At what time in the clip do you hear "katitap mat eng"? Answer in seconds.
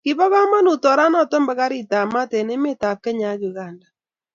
1.59-2.51